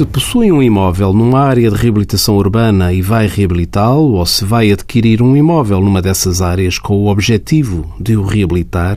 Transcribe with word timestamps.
Se 0.00 0.06
possui 0.06 0.50
um 0.50 0.62
imóvel 0.62 1.12
numa 1.12 1.40
área 1.40 1.70
de 1.70 1.76
reabilitação 1.76 2.34
urbana 2.34 2.90
e 2.90 3.02
vai 3.02 3.26
reabilitá-lo, 3.26 4.14
ou 4.14 4.24
se 4.24 4.46
vai 4.46 4.72
adquirir 4.72 5.20
um 5.20 5.36
imóvel 5.36 5.78
numa 5.78 6.00
dessas 6.00 6.40
áreas 6.40 6.78
com 6.78 6.94
o 6.94 7.08
objetivo 7.08 7.94
de 8.00 8.16
o 8.16 8.24
reabilitar, 8.24 8.96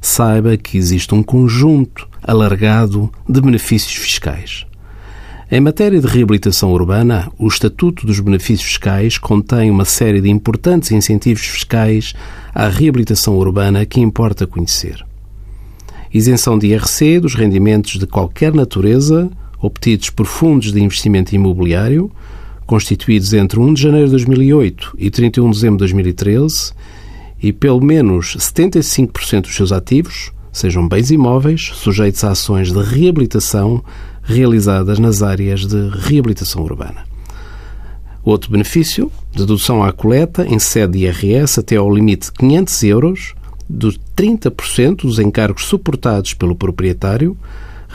saiba 0.00 0.56
que 0.56 0.78
existe 0.78 1.12
um 1.16 1.20
conjunto 1.20 2.06
alargado 2.22 3.10
de 3.28 3.40
benefícios 3.40 3.96
fiscais. 3.96 4.64
Em 5.50 5.60
matéria 5.60 6.00
de 6.00 6.06
reabilitação 6.06 6.70
urbana, 6.70 7.28
o 7.36 7.48
Estatuto 7.48 8.06
dos 8.06 8.20
Benefícios 8.20 8.68
Fiscais 8.68 9.18
contém 9.18 9.68
uma 9.68 9.84
série 9.84 10.20
de 10.20 10.30
importantes 10.30 10.92
incentivos 10.92 11.44
fiscais 11.44 12.14
à 12.54 12.68
reabilitação 12.68 13.36
urbana 13.36 13.84
que 13.84 13.98
importa 13.98 14.46
conhecer. 14.46 15.04
Isenção 16.14 16.56
de 16.56 16.68
IRC 16.68 17.18
dos 17.18 17.34
rendimentos 17.34 17.98
de 17.98 18.06
qualquer 18.06 18.54
natureza 18.54 19.28
obtidos 19.60 20.10
por 20.10 20.26
fundos 20.26 20.72
de 20.72 20.80
investimento 20.82 21.34
imobiliário, 21.34 22.10
constituídos 22.66 23.32
entre 23.32 23.58
1 23.58 23.74
de 23.74 23.82
janeiro 23.82 24.06
de 24.06 24.12
2008 24.12 24.94
e 24.98 25.10
31 25.10 25.50
de 25.50 25.56
dezembro 25.56 25.76
de 25.76 25.80
2013, 25.80 26.72
e 27.42 27.52
pelo 27.52 27.80
menos 27.80 28.36
75% 28.36 29.42
dos 29.42 29.54
seus 29.54 29.72
ativos 29.72 30.32
sejam 30.52 30.88
bens 30.88 31.10
imóveis 31.10 31.70
sujeitos 31.74 32.24
a 32.24 32.30
ações 32.30 32.72
de 32.72 32.82
reabilitação 32.82 33.84
realizadas 34.22 34.98
nas 34.98 35.22
áreas 35.22 35.66
de 35.66 35.88
reabilitação 35.90 36.62
urbana. 36.62 37.04
Outro 38.24 38.50
benefício, 38.50 39.12
dedução 39.34 39.84
à 39.84 39.92
coleta 39.92 40.44
em 40.46 40.58
sede 40.58 40.98
de 40.98 41.04
IRS 41.04 41.60
até 41.60 41.76
ao 41.76 41.94
limite 41.94 42.26
de 42.26 42.32
500 42.32 42.82
euros 42.84 43.34
dos 43.68 44.00
30% 44.16 45.02
dos 45.02 45.18
encargos 45.18 45.66
suportados 45.66 46.34
pelo 46.34 46.56
proprietário 46.56 47.36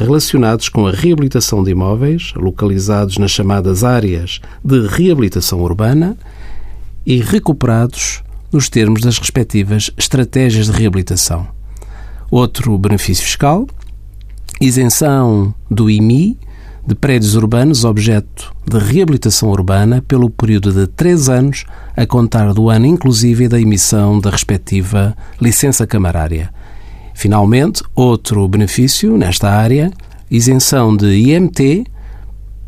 relacionados 0.02 0.70
com 0.70 0.88
a 0.88 0.92
reabilitação 0.92 1.64
de 1.64 1.72
imóveis 1.72 2.34
localizados 2.36 3.18
nas 3.18 3.32
chamadas 3.32 3.84
áreas 3.84 4.40
de 4.64 4.88
reabilitação 4.88 5.62
urbana 5.62 6.18
e 7.06 7.22
recuperados 7.22 8.24
nos 8.52 8.70
termos 8.70 9.02
das 9.02 9.18
respectivas 9.18 9.92
estratégias 9.98 10.68
de 10.68 10.74
reabilitação. 10.74 11.48
Outro 12.30 12.78
benefício 12.78 13.24
fiscal, 13.24 13.68
isenção 14.60 15.54
do 15.70 15.90
IMI 15.90 16.38
de 16.86 16.96
prédios 16.96 17.36
urbanos 17.36 17.86
objeto 17.86 18.54
de 18.68 18.78
reabilitação 18.78 19.50
urbana 19.50 20.02
pelo 20.02 20.30
período 20.30 20.72
de 20.74 20.88
três 20.88 21.30
anos 21.30 21.66
a 21.96 22.06
contar 22.06 22.54
do 22.54 22.70
ano 22.70 22.86
inclusive 22.86 23.48
da 23.48 23.60
emissão 23.60 24.20
da 24.20 24.30
respectiva 24.30 25.16
licença 25.40 25.86
camarária. 25.86 26.52
Finalmente, 27.22 27.84
outro 27.94 28.48
benefício 28.48 29.16
nesta 29.16 29.48
área, 29.48 29.92
isenção 30.32 30.98
de 30.98 31.06
IMT 31.06 31.84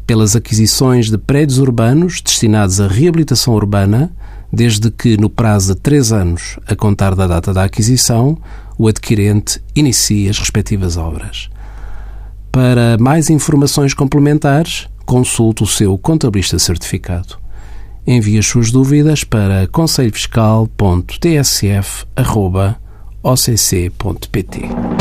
pelas 0.06 0.36
aquisições 0.36 1.10
de 1.10 1.18
prédios 1.18 1.58
urbanos 1.58 2.22
destinados 2.22 2.80
à 2.80 2.88
reabilitação 2.88 3.56
urbana, 3.56 4.16
desde 4.52 4.92
que, 4.92 5.18
no 5.18 5.28
prazo 5.28 5.73
de 5.73 5.82
três 5.82 6.12
anos 6.12 6.60
a 6.68 6.76
contar 6.76 7.16
da 7.16 7.26
data 7.26 7.52
da 7.52 7.64
aquisição, 7.64 8.38
o 8.78 8.88
adquirente 8.88 9.60
inicie 9.76 10.30
as 10.30 10.38
respectivas 10.38 10.98
obras. 10.98 11.50
Para 12.52 12.95
mais 13.00 13.32
informações 13.32 13.95
complementares, 13.95 14.88
consulte 15.04 15.64
o 15.64 15.67
seu 15.67 15.98
contabilista 15.98 16.60
certificado. 16.60 17.40
Envie 18.06 18.38
as 18.38 18.45
suas 18.45 18.70
dúvidas 18.70 19.23
para 19.23 19.67
conselhofiscal.tsf.occ.pt. 23.24 24.92